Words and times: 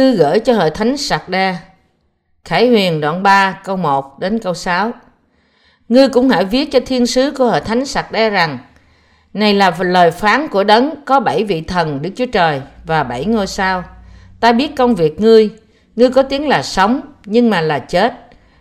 Thư 0.00 0.16
gửi 0.16 0.38
cho 0.38 0.54
hội 0.54 0.70
thánh 0.70 0.96
sạc 0.96 1.28
đa 1.28 1.56
Khải 2.44 2.68
huyền 2.68 3.00
đoạn 3.00 3.22
3 3.22 3.60
câu 3.64 3.76
1 3.76 4.18
đến 4.18 4.38
câu 4.38 4.54
6 4.54 4.92
Ngươi 5.88 6.08
cũng 6.08 6.28
hãy 6.28 6.44
viết 6.44 6.72
cho 6.72 6.80
thiên 6.86 7.06
sứ 7.06 7.30
của 7.30 7.44
hội 7.44 7.60
thánh 7.60 7.86
sạc 7.86 8.12
đa 8.12 8.28
rằng 8.28 8.58
Này 9.34 9.54
là 9.54 9.76
lời 9.80 10.10
phán 10.10 10.48
của 10.48 10.64
đấng 10.64 11.04
có 11.04 11.20
bảy 11.20 11.44
vị 11.44 11.60
thần 11.60 12.02
Đức 12.02 12.10
Chúa 12.16 12.26
Trời 12.26 12.60
và 12.86 13.02
bảy 13.02 13.24
ngôi 13.24 13.46
sao. 13.46 13.84
Ta 14.40 14.52
biết 14.52 14.76
công 14.76 14.94
việc 14.94 15.20
ngươi. 15.20 15.50
Ngươi 15.96 16.10
có 16.10 16.22
tiếng 16.22 16.48
là 16.48 16.62
sống 16.62 17.00
nhưng 17.24 17.50
mà 17.50 17.60
là 17.60 17.78
chết. 17.78 18.14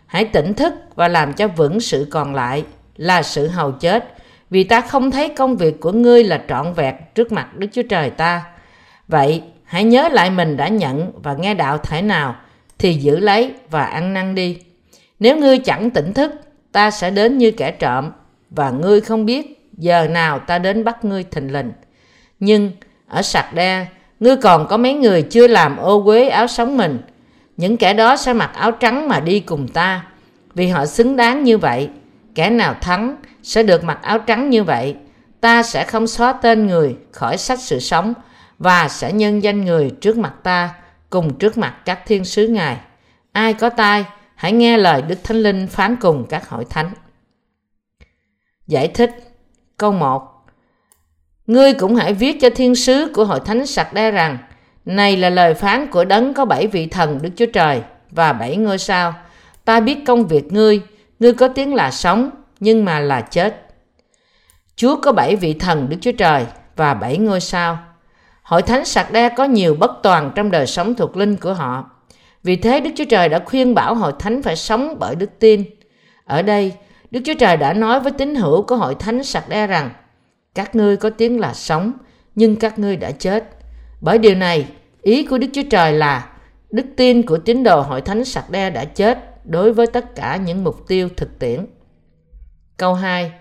Hãy 0.06 0.26
tỉnh 0.26 0.54
thức 0.54 0.74
và 0.96 1.08
làm 1.08 1.34
cho 1.34 1.48
vững 1.48 1.80
sự 1.80 2.08
còn 2.12 2.36
lại 2.36 2.64
là 2.96 3.24
sự 3.24 3.48
hầu 3.48 3.72
chết. 3.72 4.14
Vì 4.50 4.64
ta 4.64 4.82
không 4.82 5.12
thấy 5.12 5.30
công 5.30 5.58
việc 5.58 5.80
của 5.80 5.92
ngươi 5.92 6.24
là 6.24 6.42
trọn 6.50 6.74
vẹn 6.74 6.96
trước 7.16 7.32
mặt 7.32 7.58
Đức 7.58 7.68
Chúa 7.72 7.84
Trời 7.84 8.10
ta. 8.10 8.42
Vậy, 9.08 9.44
hãy 9.70 9.84
nhớ 9.84 10.10
lại 10.12 10.30
mình 10.30 10.58
đã 10.58 10.68
nhận 10.68 11.12
và 11.24 11.34
nghe 11.34 11.54
đạo 11.54 11.78
thể 11.78 12.02
nào, 12.02 12.36
thì 12.78 12.94
giữ 12.94 13.20
lấy 13.20 13.54
và 13.70 13.84
ăn 13.84 14.14
năn 14.14 14.36
đi. 14.36 14.58
Nếu 15.20 15.38
ngươi 15.38 15.58
chẳng 15.58 15.90
tỉnh 15.90 16.14
thức, 16.14 16.32
ta 16.72 16.92
sẽ 16.92 17.12
đến 17.12 17.38
như 17.38 17.52
kẻ 17.52 17.72
trộm, 17.72 18.12
và 18.50 18.70
ngươi 18.70 19.02
không 19.02 19.26
biết 19.26 19.70
giờ 19.78 20.08
nào 20.08 20.40
ta 20.40 20.60
đến 20.60 20.84
bắt 20.84 21.06
ngươi 21.06 21.24
thình 21.24 21.54
lình. 21.54 21.72
Nhưng, 22.40 22.72
ở 23.08 23.22
sạc 23.22 23.54
đe, 23.54 23.86
ngươi 24.20 24.38
còn 24.38 24.68
có 24.68 24.78
mấy 24.78 24.94
người 24.94 25.22
chưa 25.22 25.48
làm 25.48 25.78
ô 25.78 26.04
quế 26.04 26.30
áo 26.30 26.48
sống 26.48 26.78
mình. 26.78 27.00
Những 27.58 27.78
kẻ 27.78 27.94
đó 27.94 28.18
sẽ 28.18 28.34
mặc 28.34 28.52
áo 28.54 28.72
trắng 28.72 29.08
mà 29.08 29.20
đi 29.20 29.40
cùng 29.40 29.68
ta, 29.68 30.06
vì 30.54 30.68
họ 30.68 30.86
xứng 30.86 31.16
đáng 31.16 31.44
như 31.44 31.58
vậy. 31.58 31.90
Kẻ 32.36 32.50
nào 32.50 32.76
thắng 32.82 33.16
sẽ 33.44 33.64
được 33.64 33.84
mặc 33.84 34.00
áo 34.02 34.20
trắng 34.20 34.50
như 34.50 34.64
vậy. 34.64 34.96
Ta 35.42 35.64
sẽ 35.64 35.84
không 35.84 36.08
xóa 36.08 36.34
tên 36.34 36.68
người 36.68 36.96
khỏi 37.12 37.38
sách 37.38 37.60
sự 37.60 37.80
sống 37.80 38.14
và 38.60 38.88
sẽ 38.88 39.14
nhân 39.14 39.44
danh 39.44 39.66
người 39.66 39.92
trước 40.02 40.18
mặt 40.18 40.34
ta 40.44 40.76
cùng 41.10 41.38
trước 41.38 41.58
mặt 41.58 41.76
các 41.86 42.00
thiên 42.06 42.26
sứ 42.26 42.48
Ngài. 42.48 42.78
Ai 43.32 43.54
có 43.54 43.70
tai, 43.70 44.06
hãy 44.36 44.52
nghe 44.52 44.78
lời 44.78 45.02
Đức 45.02 45.20
Thánh 45.24 45.38
Linh 45.38 45.68
phán 45.68 45.96
cùng 45.96 46.26
các 46.30 46.50
hội 46.50 46.66
thánh. 46.70 46.92
Giải 48.68 48.88
thích 48.88 49.12
Câu 49.78 49.92
1 49.92 50.46
Ngươi 51.48 51.74
cũng 51.74 51.96
hãy 51.96 52.14
viết 52.14 52.38
cho 52.42 52.50
thiên 52.56 52.76
sứ 52.76 53.12
của 53.14 53.26
hội 53.26 53.40
thánh 53.46 53.66
sạc 53.66 53.94
đe 53.94 54.12
rằng 54.12 54.38
Này 54.86 55.18
là 55.18 55.30
lời 55.30 55.54
phán 55.54 55.88
của 55.88 56.06
đấng 56.06 56.34
có 56.34 56.46
bảy 56.46 56.68
vị 56.68 56.88
thần 56.88 57.20
Đức 57.22 57.30
Chúa 57.36 57.46
Trời 57.46 57.82
và 58.12 58.34
bảy 58.34 58.58
ngôi 58.58 58.78
sao. 58.78 59.14
Ta 59.66 59.80
biết 59.80 59.98
công 60.08 60.28
việc 60.28 60.54
ngươi, 60.54 60.82
ngươi 61.20 61.34
có 61.34 61.48
tiếng 61.48 61.74
là 61.74 61.92
sống, 61.92 62.30
nhưng 62.60 62.86
mà 62.86 63.00
là 63.00 63.22
chết. 63.22 63.66
Chúa 64.76 65.02
có 65.02 65.12
bảy 65.12 65.36
vị 65.36 65.54
thần 65.54 65.90
Đức 65.90 65.98
Chúa 66.02 66.12
Trời 66.12 66.46
và 66.76 66.94
bảy 66.94 67.18
ngôi 67.18 67.40
sao. 67.40 67.89
Hội 68.50 68.62
thánh 68.62 68.86
sạc 68.86 69.12
đe 69.12 69.30
có 69.30 69.44
nhiều 69.44 69.76
bất 69.80 69.92
toàn 70.04 70.32
trong 70.36 70.52
đời 70.52 70.68
sống 70.68 70.96
thuộc 70.96 71.18
linh 71.18 71.36
của 71.36 71.54
họ. 71.54 71.90
Vì 72.44 72.56
thế 72.56 72.80
Đức 72.80 72.90
Chúa 72.96 73.06
Trời 73.06 73.30
đã 73.30 73.40
khuyên 73.46 73.76
bảo 73.76 73.96
hội 73.96 74.14
thánh 74.20 74.42
phải 74.42 74.56
sống 74.56 74.96
bởi 75.00 75.16
đức 75.16 75.30
tin. 75.40 75.64
Ở 76.26 76.42
đây, 76.42 76.74
Đức 77.12 77.20
Chúa 77.26 77.34
Trời 77.40 77.58
đã 77.58 77.74
nói 77.74 78.00
với 78.00 78.12
tín 78.12 78.36
hữu 78.36 78.62
của 78.62 78.76
hội 78.76 78.96
thánh 78.96 79.24
sạc 79.24 79.50
đe 79.50 79.68
rằng 79.68 79.90
các 80.56 80.76
ngươi 80.76 80.98
có 80.98 81.10
tiếng 81.10 81.40
là 81.40 81.54
sống, 81.54 81.94
nhưng 82.36 82.56
các 82.56 82.80
ngươi 82.80 82.96
đã 82.96 83.12
chết. 83.12 83.44
Bởi 84.02 84.18
điều 84.18 84.36
này, 84.36 84.68
ý 85.02 85.26
của 85.26 85.38
Đức 85.38 85.48
Chúa 85.54 85.70
Trời 85.70 85.94
là 85.94 86.30
đức 86.70 86.86
tin 86.98 87.26
của 87.26 87.38
tín 87.38 87.64
đồ 87.64 87.82
hội 87.82 88.02
thánh 88.02 88.26
sạc 88.26 88.50
đe 88.50 88.70
đã 88.70 88.86
chết 88.86 89.46
đối 89.46 89.74
với 89.74 89.88
tất 89.88 90.16
cả 90.16 90.36
những 90.36 90.64
mục 90.64 90.88
tiêu 90.88 91.10
thực 91.18 91.40
tiễn. 91.40 91.66
Câu 92.78 92.94
2. 92.94 93.32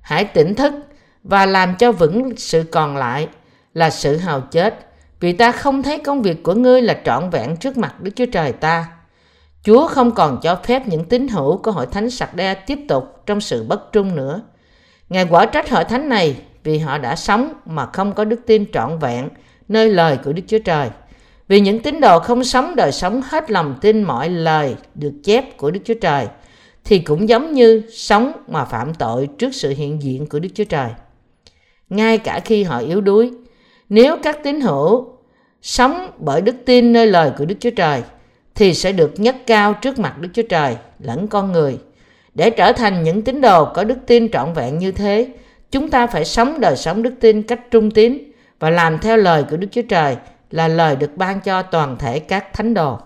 Hãy 0.00 0.24
tỉnh 0.24 0.54
thức 0.54 0.74
và 1.22 1.46
làm 1.46 1.74
cho 1.78 1.92
vững 1.92 2.36
sự 2.36 2.64
còn 2.72 2.96
lại 2.96 3.28
là 3.74 3.90
sự 3.90 4.16
hào 4.16 4.40
chết, 4.40 4.86
vì 5.20 5.32
ta 5.32 5.52
không 5.52 5.82
thấy 5.82 5.98
công 5.98 6.22
việc 6.22 6.42
của 6.42 6.54
ngươi 6.54 6.82
là 6.82 7.00
trọn 7.04 7.30
vẹn 7.30 7.56
trước 7.56 7.76
mặt 7.78 8.00
Đức 8.00 8.10
Chúa 8.16 8.26
Trời 8.26 8.52
ta. 8.52 8.86
Chúa 9.62 9.86
không 9.86 10.10
còn 10.10 10.38
cho 10.42 10.60
phép 10.64 10.88
những 10.88 11.04
tín 11.04 11.28
hữu 11.28 11.56
của 11.56 11.70
hội 11.70 11.86
thánh 11.86 12.10
sạc 12.10 12.34
đe 12.34 12.54
tiếp 12.54 12.78
tục 12.88 13.04
trong 13.26 13.40
sự 13.40 13.64
bất 13.64 13.92
trung 13.92 14.16
nữa. 14.16 14.40
Ngài 15.08 15.26
quả 15.30 15.46
trách 15.46 15.70
hội 15.70 15.84
thánh 15.84 16.08
này 16.08 16.36
vì 16.64 16.78
họ 16.78 16.98
đã 16.98 17.16
sống 17.16 17.52
mà 17.66 17.86
không 17.86 18.12
có 18.12 18.24
đức 18.24 18.40
tin 18.46 18.72
trọn 18.72 18.98
vẹn 18.98 19.28
nơi 19.68 19.88
lời 19.88 20.18
của 20.24 20.32
Đức 20.32 20.42
Chúa 20.46 20.58
Trời. 20.58 20.90
Vì 21.48 21.60
những 21.60 21.82
tín 21.82 22.00
đồ 22.00 22.18
không 22.18 22.44
sống 22.44 22.76
đời 22.76 22.92
sống 22.92 23.22
hết 23.24 23.50
lòng 23.50 23.78
tin 23.80 24.02
mọi 24.02 24.28
lời 24.28 24.76
được 24.94 25.12
chép 25.24 25.56
của 25.56 25.70
Đức 25.70 25.80
Chúa 25.84 25.94
Trời– 26.00 26.28
thì 26.84 26.98
cũng 26.98 27.28
giống 27.28 27.52
như 27.52 27.82
sống 27.92 28.32
mà 28.48 28.64
phạm 28.64 28.94
tội 28.94 29.28
trước 29.38 29.54
sự 29.54 29.70
hiện 29.70 30.02
diện 30.02 30.26
của 30.26 30.38
Đức 30.38 30.48
Chúa 30.54 30.64
Trời. 30.64 30.90
Ngay 31.88 32.18
cả 32.18 32.40
khi 32.44 32.62
họ 32.62 32.78
yếu 32.78 33.00
đuối, 33.00 33.30
nếu 33.90 34.16
các 34.22 34.38
tín 34.42 34.60
hữu 34.60 35.08
sống 35.62 36.10
bởi 36.18 36.40
đức 36.40 36.56
tin 36.66 36.92
nơi 36.92 37.06
lời 37.06 37.32
của 37.38 37.44
Đức 37.44 37.54
Chúa 37.60 37.70
Trời 37.70 38.02
thì 38.54 38.74
sẽ 38.74 38.92
được 38.92 39.12
nhất 39.16 39.36
cao 39.46 39.74
trước 39.74 39.98
mặt 39.98 40.18
Đức 40.18 40.28
Chúa 40.32 40.42
Trời 40.42 40.76
lẫn 40.98 41.28
con 41.28 41.52
người. 41.52 41.78
Để 42.34 42.50
trở 42.50 42.72
thành 42.72 43.02
những 43.02 43.22
tín 43.22 43.40
đồ 43.40 43.64
có 43.74 43.84
đức 43.84 43.98
tin 44.06 44.30
trọn 44.30 44.52
vẹn 44.52 44.78
như 44.78 44.92
thế, 44.92 45.28
chúng 45.70 45.90
ta 45.90 46.06
phải 46.06 46.24
sống 46.24 46.60
đời 46.60 46.76
sống 46.76 47.02
đức 47.02 47.14
tin 47.20 47.42
cách 47.42 47.60
trung 47.70 47.90
tín 47.90 48.18
và 48.58 48.70
làm 48.70 48.98
theo 48.98 49.16
lời 49.16 49.44
của 49.50 49.56
Đức 49.56 49.68
Chúa 49.70 49.82
Trời 49.82 50.16
là 50.50 50.68
lời 50.68 50.96
được 50.96 51.16
ban 51.16 51.40
cho 51.40 51.62
toàn 51.62 51.96
thể 51.98 52.18
các 52.18 52.52
thánh 52.52 52.74
đồ. 52.74 52.98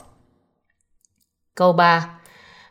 Câu 1.54 1.72
3 1.72 2.08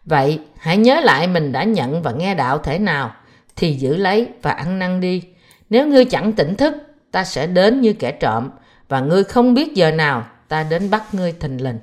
Vậy 0.05 0.39
hãy 0.57 0.77
nhớ 0.77 0.99
lại 0.99 1.27
mình 1.27 1.51
đã 1.51 1.63
nhận 1.63 2.01
và 2.01 2.11
nghe 2.11 2.35
đạo 2.35 2.57
thể 2.57 2.79
nào 2.79 3.15
thì 3.55 3.73
giữ 3.73 3.97
lấy 3.97 4.27
và 4.41 4.51
ăn 4.51 4.79
năn 4.79 5.01
đi. 5.01 5.23
Nếu 5.69 5.87
ngươi 5.87 6.05
chẳng 6.05 6.33
tỉnh 6.33 6.55
thức, 6.55 6.73
ta 7.13 7.23
sẽ 7.23 7.47
đến 7.47 7.81
như 7.81 7.93
kẻ 7.93 8.11
trộm 8.11 8.49
và 8.89 8.99
ngươi 8.99 9.23
không 9.23 9.53
biết 9.53 9.73
giờ 9.73 9.91
nào 9.91 10.25
ta 10.47 10.63
đến 10.63 10.89
bắt 10.89 11.13
ngươi 11.13 11.31
thình 11.31 11.63
lình. 11.63 11.79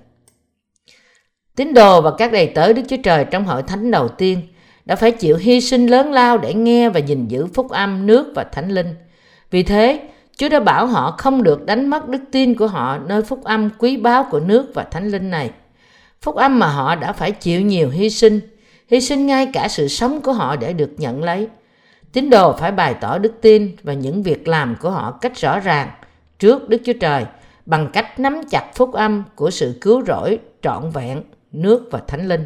Tín 1.56 1.74
đồ 1.74 2.00
và 2.00 2.10
các 2.18 2.32
đầy 2.32 2.46
tớ 2.46 2.72
Đức 2.72 2.82
Chúa 2.88 2.96
Trời 3.02 3.24
trong 3.24 3.44
hội 3.44 3.62
thánh 3.62 3.90
đầu 3.90 4.08
tiên 4.08 4.42
đã 4.84 4.96
phải 4.96 5.10
chịu 5.10 5.36
hy 5.36 5.60
sinh 5.60 5.86
lớn 5.86 6.12
lao 6.12 6.38
để 6.38 6.54
nghe 6.54 6.88
và 6.88 7.00
gìn 7.00 7.28
giữ 7.28 7.46
phúc 7.46 7.70
âm, 7.70 8.06
nước 8.06 8.32
và 8.34 8.44
thánh 8.44 8.70
linh. 8.70 8.94
Vì 9.50 9.62
thế, 9.62 10.00
Chúa 10.36 10.48
đã 10.48 10.60
bảo 10.60 10.86
họ 10.86 11.14
không 11.18 11.42
được 11.42 11.66
đánh 11.66 11.90
mất 11.90 12.08
đức 12.08 12.22
tin 12.32 12.54
của 12.54 12.66
họ 12.66 12.98
nơi 12.98 13.22
phúc 13.22 13.44
âm 13.44 13.70
quý 13.78 13.96
báu 13.96 14.26
của 14.30 14.40
nước 14.40 14.66
và 14.74 14.82
thánh 14.82 15.08
linh 15.08 15.30
này. 15.30 15.50
Phúc 16.22 16.34
âm 16.34 16.58
mà 16.58 16.66
họ 16.66 16.94
đã 16.94 17.12
phải 17.12 17.32
chịu 17.32 17.60
nhiều 17.60 17.90
hy 17.90 18.10
sinh, 18.10 18.40
hy 18.90 19.00
sinh 19.00 19.26
ngay 19.26 19.46
cả 19.52 19.68
sự 19.68 19.88
sống 19.88 20.20
của 20.20 20.32
họ 20.32 20.56
để 20.56 20.72
được 20.72 20.90
nhận 20.98 21.24
lấy. 21.24 21.48
Tín 22.12 22.30
đồ 22.30 22.52
phải 22.52 22.72
bày 22.72 22.94
tỏ 22.94 23.18
đức 23.18 23.32
tin 23.40 23.76
và 23.82 23.92
những 23.92 24.22
việc 24.22 24.48
làm 24.48 24.76
của 24.80 24.90
họ 24.90 25.18
cách 25.20 25.36
rõ 25.36 25.60
ràng 25.60 25.88
trước 26.38 26.68
Đức 26.68 26.82
Chúa 26.84 26.92
Trời 27.00 27.24
bằng 27.66 27.88
cách 27.92 28.20
nắm 28.20 28.40
chặt 28.50 28.70
phúc 28.74 28.92
âm 28.92 29.24
của 29.34 29.50
sự 29.50 29.78
cứu 29.80 30.04
rỗi 30.06 30.38
trọn 30.62 30.90
vẹn, 30.90 31.22
nước 31.52 31.88
và 31.90 32.00
thánh 32.06 32.28
linh. 32.28 32.44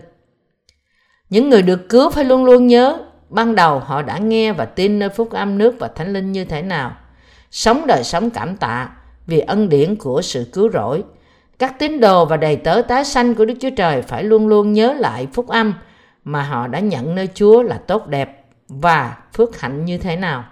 Những 1.31 1.51
người 1.51 1.63
được 1.63 1.89
cứu 1.89 2.11
phải 2.11 2.25
luôn 2.25 2.45
luôn 2.45 2.67
nhớ 2.67 2.99
ban 3.29 3.55
đầu 3.55 3.79
họ 3.79 4.03
đã 4.03 4.19
nghe 4.19 4.53
và 4.53 4.65
tin 4.65 4.99
nơi 4.99 5.09
phúc 5.09 5.31
âm 5.31 5.59
nước 5.59 5.75
và 5.79 5.89
thánh 5.89 6.13
linh 6.13 6.33
như 6.33 6.45
thế 6.45 6.63
nào. 6.63 6.97
Sống 7.51 7.87
đời 7.87 8.05
sống 8.05 8.31
cảm 8.31 8.57
tạ 8.57 8.91
vì 9.27 9.41
ân 9.41 9.69
điển 9.69 9.97
của 9.97 10.23
sự 10.23 10.51
cứu 10.53 10.71
rỗi 10.71 11.05
các 11.59 11.79
tín 11.79 12.01
đồ 12.01 12.25
và 12.25 12.37
đầy 12.37 12.57
tớ 12.57 12.83
tái 12.89 13.05
sanh 13.05 13.35
của 13.35 13.45
Đức 13.45 13.55
Chúa 13.61 13.71
Trời 13.77 14.03
phải 14.03 14.25
luôn 14.25 14.49
luôn 14.49 14.73
nhớ 14.73 14.93
lại 14.93 15.27
phúc 15.33 15.49
âm 15.49 15.75
mà 16.25 16.43
họ 16.43 16.67
đã 16.67 16.81
nhận 16.81 17.15
nơi 17.15 17.29
Chúa 17.35 17.63
là 17.63 17.79
tốt 17.87 18.07
đẹp 18.07 18.44
và 18.69 19.17
phước 19.33 19.61
hạnh 19.61 19.85
như 19.85 19.99
thế 19.99 20.17
nào. 20.17 20.45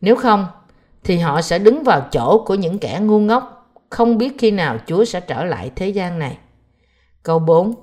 Nếu 0.00 0.16
không, 0.16 0.46
thì 1.04 1.18
họ 1.18 1.42
sẽ 1.42 1.58
đứng 1.58 1.82
vào 1.82 2.08
chỗ 2.12 2.44
của 2.46 2.54
những 2.54 2.78
kẻ 2.78 2.98
ngu 3.02 3.20
ngốc, 3.20 3.72
không 3.90 4.18
biết 4.18 4.32
khi 4.38 4.50
nào 4.50 4.78
Chúa 4.86 5.04
sẽ 5.04 5.20
trở 5.20 5.44
lại 5.44 5.70
thế 5.76 5.88
gian 5.88 6.18
này. 6.18 6.38
Câu 7.22 7.38
4 7.38 7.74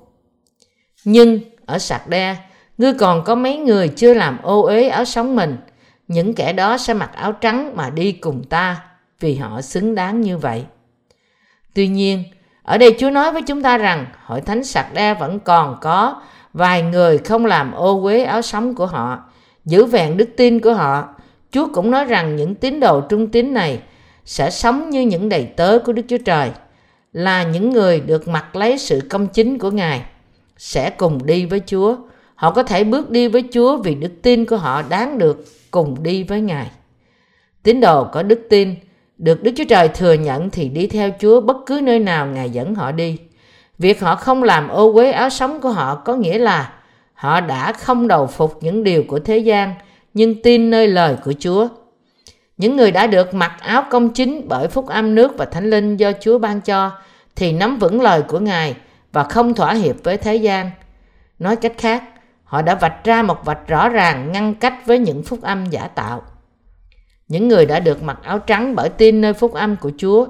Nhưng 1.04 1.40
ở 1.66 1.78
sạc 1.78 2.08
đe, 2.08 2.36
ngươi 2.78 2.94
còn 2.94 3.24
có 3.24 3.34
mấy 3.34 3.56
người 3.56 3.88
chưa 3.88 4.14
làm 4.14 4.42
ô 4.42 4.62
uế 4.62 4.88
áo 4.88 5.04
sống 5.04 5.36
mình, 5.36 5.56
những 6.08 6.34
kẻ 6.34 6.52
đó 6.52 6.78
sẽ 6.78 6.94
mặc 6.94 7.10
áo 7.14 7.32
trắng 7.32 7.76
mà 7.76 7.90
đi 7.90 8.12
cùng 8.12 8.44
ta, 8.44 8.82
vì 9.20 9.36
họ 9.36 9.60
xứng 9.60 9.94
đáng 9.94 10.20
như 10.20 10.38
vậy. 10.38 10.64
Tuy 11.74 11.88
nhiên, 11.88 12.24
ở 12.62 12.78
đây 12.78 12.96
Chúa 12.98 13.10
nói 13.10 13.32
với 13.32 13.42
chúng 13.42 13.62
ta 13.62 13.78
rằng 13.78 14.06
hội 14.24 14.40
thánh 14.40 14.64
sạc 14.64 14.94
đe 14.94 15.14
vẫn 15.14 15.40
còn 15.40 15.78
có 15.80 16.22
vài 16.52 16.82
người 16.82 17.18
không 17.18 17.46
làm 17.46 17.72
ô 17.72 18.02
uế 18.02 18.24
áo 18.24 18.42
sống 18.42 18.74
của 18.74 18.86
họ, 18.86 19.29
giữ 19.64 19.84
vẹn 19.84 20.16
đức 20.16 20.28
tin 20.36 20.60
của 20.60 20.74
họ. 20.74 21.08
Chúa 21.50 21.68
cũng 21.72 21.90
nói 21.90 22.04
rằng 22.04 22.36
những 22.36 22.54
tín 22.54 22.80
đồ 22.80 23.00
trung 23.00 23.26
tín 23.26 23.54
này 23.54 23.80
sẽ 24.24 24.50
sống 24.50 24.90
như 24.90 25.00
những 25.00 25.28
đầy 25.28 25.44
tớ 25.44 25.78
của 25.78 25.92
Đức 25.92 26.02
Chúa 26.08 26.18
Trời, 26.18 26.50
là 27.12 27.42
những 27.42 27.70
người 27.70 28.00
được 28.00 28.28
mặc 28.28 28.56
lấy 28.56 28.78
sự 28.78 29.00
công 29.10 29.26
chính 29.26 29.58
của 29.58 29.70
Ngài, 29.70 30.02
sẽ 30.58 30.90
cùng 30.90 31.26
đi 31.26 31.46
với 31.46 31.60
Chúa. 31.66 31.96
Họ 32.34 32.50
có 32.50 32.62
thể 32.62 32.84
bước 32.84 33.10
đi 33.10 33.28
với 33.28 33.44
Chúa 33.52 33.76
vì 33.76 33.94
đức 33.94 34.12
tin 34.22 34.44
của 34.44 34.56
họ 34.56 34.82
đáng 34.82 35.18
được 35.18 35.44
cùng 35.70 36.02
đi 36.02 36.22
với 36.22 36.40
Ngài. 36.40 36.70
Tín 37.62 37.80
đồ 37.80 38.04
có 38.04 38.22
đức 38.22 38.40
tin 38.50 38.74
được 39.18 39.42
Đức 39.42 39.52
Chúa 39.56 39.64
Trời 39.68 39.88
thừa 39.88 40.12
nhận 40.12 40.50
thì 40.50 40.68
đi 40.68 40.86
theo 40.86 41.10
Chúa 41.20 41.40
bất 41.40 41.56
cứ 41.66 41.80
nơi 41.82 41.98
nào 41.98 42.26
Ngài 42.26 42.50
dẫn 42.50 42.74
họ 42.74 42.92
đi. 42.92 43.18
Việc 43.78 44.00
họ 44.00 44.16
không 44.16 44.42
làm 44.42 44.68
ô 44.68 44.92
uế 44.92 45.10
áo 45.10 45.30
sống 45.30 45.60
của 45.60 45.70
họ 45.70 45.94
có 45.94 46.14
nghĩa 46.14 46.38
là 46.38 46.72
họ 47.20 47.40
đã 47.40 47.72
không 47.72 48.08
đầu 48.08 48.26
phục 48.26 48.58
những 48.60 48.84
điều 48.84 49.04
của 49.08 49.18
thế 49.18 49.38
gian 49.38 49.74
nhưng 50.14 50.42
tin 50.42 50.70
nơi 50.70 50.88
lời 50.88 51.16
của 51.24 51.32
Chúa. 51.38 51.68
Những 52.56 52.76
người 52.76 52.92
đã 52.92 53.06
được 53.06 53.34
mặc 53.34 53.52
áo 53.60 53.84
công 53.90 54.10
chính 54.10 54.48
bởi 54.48 54.68
phúc 54.68 54.86
âm 54.86 55.14
nước 55.14 55.32
và 55.38 55.44
thánh 55.44 55.70
linh 55.70 55.96
do 55.96 56.12
Chúa 56.20 56.38
ban 56.38 56.60
cho 56.60 56.90
thì 57.36 57.52
nắm 57.52 57.78
vững 57.78 58.00
lời 58.00 58.22
của 58.22 58.38
Ngài 58.38 58.74
và 59.12 59.24
không 59.24 59.54
thỏa 59.54 59.74
hiệp 59.74 59.96
với 60.04 60.16
thế 60.16 60.36
gian. 60.36 60.70
Nói 61.38 61.56
cách 61.56 61.72
khác, 61.78 62.04
họ 62.44 62.62
đã 62.62 62.74
vạch 62.74 63.04
ra 63.04 63.22
một 63.22 63.44
vạch 63.44 63.68
rõ 63.68 63.88
ràng 63.88 64.32
ngăn 64.32 64.54
cách 64.54 64.74
với 64.86 64.98
những 64.98 65.22
phúc 65.22 65.42
âm 65.42 65.66
giả 65.66 65.88
tạo. 65.88 66.22
Những 67.28 67.48
người 67.48 67.66
đã 67.66 67.80
được 67.80 68.02
mặc 68.02 68.18
áo 68.22 68.38
trắng 68.38 68.74
bởi 68.74 68.88
tin 68.88 69.20
nơi 69.20 69.32
phúc 69.32 69.54
âm 69.54 69.76
của 69.76 69.90
Chúa 69.98 70.26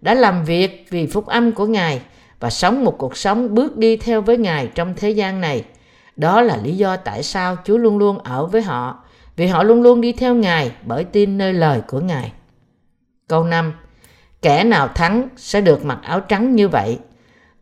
đã 0.00 0.14
làm 0.14 0.44
việc 0.44 0.86
vì 0.90 1.06
phúc 1.06 1.26
âm 1.26 1.52
của 1.52 1.66
Ngài 1.66 2.00
và 2.40 2.50
sống 2.50 2.84
một 2.84 2.98
cuộc 2.98 3.16
sống 3.16 3.54
bước 3.54 3.76
đi 3.76 3.96
theo 3.96 4.20
với 4.20 4.36
Ngài 4.36 4.68
trong 4.74 4.94
thế 4.96 5.10
gian 5.10 5.40
này. 5.40 5.64
Đó 6.16 6.42
là 6.42 6.56
lý 6.56 6.76
do 6.76 6.96
tại 6.96 7.22
sao 7.22 7.56
Chúa 7.64 7.76
luôn 7.76 7.98
luôn 7.98 8.18
ở 8.18 8.46
với 8.46 8.62
họ, 8.62 9.04
vì 9.36 9.46
họ 9.46 9.62
luôn 9.62 9.82
luôn 9.82 10.00
đi 10.00 10.12
theo 10.12 10.34
Ngài 10.34 10.72
bởi 10.82 11.04
tin 11.04 11.38
nơi 11.38 11.52
lời 11.52 11.80
của 11.88 12.00
Ngài. 12.00 12.32
Câu 13.28 13.44
5 13.44 13.72
Kẻ 14.42 14.64
nào 14.64 14.88
thắng 14.88 15.28
sẽ 15.36 15.60
được 15.60 15.84
mặc 15.84 15.98
áo 16.02 16.20
trắng 16.20 16.54
như 16.54 16.68
vậy. 16.68 16.98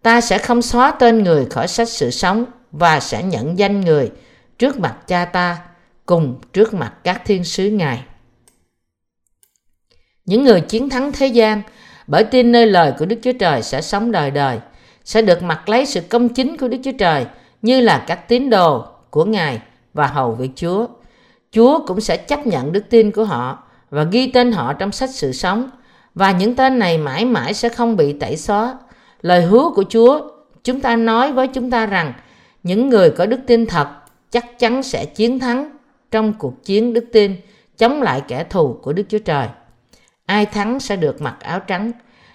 Ta 0.03 0.21
sẽ 0.21 0.39
không 0.39 0.63
xóa 0.63 0.91
tên 0.91 1.23
người 1.23 1.47
khỏi 1.47 1.69
sách 1.69 1.89
sự 1.89 2.11
sống 2.11 2.45
và 2.73 3.01
sẽ 3.01 3.23
nhận 3.23 3.59
danh 3.59 3.81
người 3.81 4.11
trước 4.59 4.79
mặt 4.79 4.97
cha 5.07 5.25
ta 5.25 5.59
cùng 6.07 6.41
trước 6.53 6.75
mặt 6.75 6.93
các 7.05 7.23
thiên 7.25 7.45
sứ 7.45 7.71
Ngài. 7.71 8.05
Những 10.25 10.45
người 10.45 10.61
chiến 10.61 10.91
thắng 10.91 11.13
thế 11.13 11.27
gian 11.27 11.63
bởi 12.07 12.25
tin 12.25 12.53
nơi 12.53 12.67
lời 12.67 12.93
của 12.99 13.07
Đức 13.07 13.17
Chúa 13.23 13.33
Trời 13.33 13.63
sẽ 13.63 13.81
sống 13.81 14.13
đời 14.13 14.31
đời, 14.31 14.59
sẽ 15.05 15.23
được 15.23 15.43
mặc 15.43 15.69
lấy 15.69 15.87
sự 15.87 16.01
công 16.01 16.29
chính 16.29 16.57
của 16.57 16.69
Đức 16.69 16.79
Chúa 16.85 16.93
Trời 16.99 17.27
như 17.63 17.81
là 17.81 18.05
các 18.07 18.29
tín 18.29 18.51
đồ 18.51 18.85
của 19.11 19.25
Ngài 19.25 19.61
và 19.95 20.07
hầu 20.07 20.33
việc 20.33 20.51
Chúa. 20.57 20.87
Chúa 21.51 21.87
cũng 21.87 22.01
sẽ 22.01 22.17
chấp 22.17 22.47
nhận 22.47 22.73
đức 22.73 22.85
tin 22.91 23.11
của 23.11 23.25
họ 23.25 23.63
và 23.91 24.03
ghi 24.05 24.31
tên 24.31 24.53
họ 24.53 24.73
trong 24.73 24.93
sách 24.93 25.11
sự 25.11 25.33
sống 25.33 25.71
và 26.15 26.33
những 26.33 26.57
tên 26.57 26.79
này 26.79 26.99
mãi 26.99 27.25
mãi 27.25 27.55
sẽ 27.55 27.69
không 27.69 27.97
bị 27.97 28.13
tẩy 28.13 28.37
xóa. 28.37 28.79
Lời 29.21 29.43
hứa 29.43 29.71
của 29.75 29.85
Chúa, 29.89 30.21
chúng 30.65 30.81
ta 30.81 30.97
nói 30.97 31.33
với 31.33 31.49
chúng 31.49 31.71
ta 31.71 31.87
rằng 31.87 32.13
những 32.63 32.89
người 32.89 33.11
có 33.11 33.27
đức 33.27 33.41
tin 33.47 33.67
thật 33.67 33.89
chắc 34.31 34.59
chắn 34.59 34.83
sẽ 34.83 35.05
chiến 35.05 35.39
thắng 35.39 35.71
trong 36.11 36.33
cuộc 36.39 36.65
chiến 36.65 36.93
đức 36.93 37.05
tin 37.13 37.37
chống 37.79 38.03
lại 38.03 38.23
kẻ 38.29 38.45
thù 38.45 38.79
của 38.83 38.93
Đức 38.93 39.03
Chúa 39.09 39.19
Trời. 39.19 39.49
Ai 40.27 40.47
thắng 40.47 40.81
sẽ 40.81 40.97
được 40.97 41.23
mặc 41.23 41.37
áo 41.41 41.61
trắng. 41.61 41.93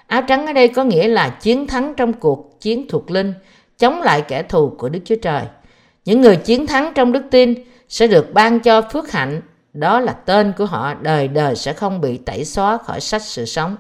Áo 0.08 0.22
trắng 0.22 0.48
ở 0.48 0.54
đây 0.54 0.68
có 0.68 0.84
nghĩa 0.84 1.08
là 1.08 1.30
chiến 1.30 1.68
thắng 1.68 1.94
trong 1.98 2.14
cuộc 2.14 2.58
chiến 2.62 2.86
thuộc 2.90 3.12
linh 3.12 3.34
chống 3.78 4.02
lại 4.02 4.22
kẻ 4.22 4.44
thù 4.44 4.76
của 4.78 4.90
Đức 4.90 5.00
Chúa 5.06 5.16
Trời. 5.22 5.44
Những 6.06 6.22
người 6.22 6.36
chiến 6.36 6.68
thắng 6.68 6.92
trong 6.96 7.12
đức 7.12 7.24
tin 7.32 7.54
sẽ 7.90 8.08
được 8.08 8.34
ban 8.34 8.60
cho 8.60 8.82
phước 8.82 9.12
hạnh 9.12 9.42
đó 9.74 10.00
là 10.00 10.14
tên 10.14 10.54
của 10.58 10.66
họ 10.66 10.94
đời 10.94 11.28
đời 11.28 11.56
sẽ 11.56 11.74
không 11.74 12.02
bị 12.02 12.18
tẩy 12.18 12.46
xóa 12.46 12.78
khỏi 12.78 13.02
sách 13.02 13.22
sự 13.22 13.46
sống. 13.46 13.76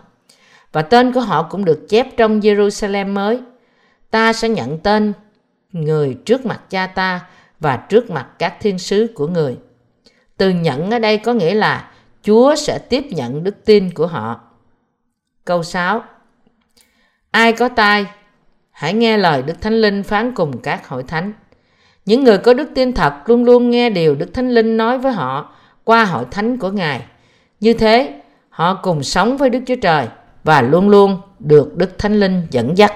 Và 0.71 0.81
tên 0.81 1.13
của 1.13 1.21
họ 1.21 1.43
cũng 1.43 1.65
được 1.65 1.85
chép 1.89 2.07
trong 2.17 2.39
Jerusalem 2.39 3.13
mới. 3.13 3.39
Ta 4.11 4.33
sẽ 4.33 4.49
nhận 4.49 4.79
tên 4.79 5.13
người 5.71 6.17
trước 6.25 6.45
mặt 6.45 6.61
cha 6.69 6.87
ta 6.87 7.25
và 7.59 7.77
trước 7.77 8.09
mặt 8.09 8.27
các 8.39 8.57
thiên 8.59 8.79
sứ 8.79 9.07
của 9.15 9.27
người. 9.27 9.57
Từ 10.37 10.49
nhận 10.49 10.91
ở 10.91 10.99
đây 10.99 11.17
có 11.17 11.33
nghĩa 11.33 11.53
là 11.53 11.91
Chúa 12.23 12.55
sẽ 12.55 12.79
tiếp 12.79 13.03
nhận 13.09 13.43
đức 13.43 13.65
tin 13.65 13.91
của 13.93 14.07
họ. 14.07 14.41
Câu 15.45 15.63
6 15.63 16.03
Ai 17.31 17.53
có 17.53 17.69
tai, 17.69 18.05
hãy 18.77 18.93
nghe 18.93 19.17
lời 19.17 19.41
Đức 19.41 19.61
Thánh 19.61 19.81
Linh 19.81 20.03
phán 20.03 20.31
cùng 20.31 20.57
các 20.61 20.87
hội 20.87 21.03
thánh. 21.03 21.33
Những 22.05 22.23
người 22.23 22.37
có 22.37 22.53
đức 22.53 22.69
tin 22.75 22.93
thật 22.93 23.13
luôn 23.25 23.43
luôn 23.43 23.69
nghe 23.69 23.89
điều 23.89 24.15
Đức 24.15 24.33
Thánh 24.33 24.49
Linh 24.49 24.77
nói 24.77 24.97
với 24.97 25.11
họ 25.11 25.53
qua 25.83 26.05
hội 26.05 26.25
thánh 26.31 26.57
của 26.57 26.69
Ngài. 26.71 27.01
Như 27.59 27.73
thế, 27.73 28.21
họ 28.49 28.79
cùng 28.83 29.03
sống 29.03 29.37
với 29.37 29.49
Đức 29.49 29.59
Chúa 29.67 29.75
Trời 29.75 30.07
và 30.43 30.61
luôn 30.61 30.89
luôn 30.89 31.21
được 31.39 31.77
Đức 31.77 31.99
Thánh 31.99 32.19
Linh 32.19 32.47
dẫn 32.51 32.77
dắt. 32.77 32.93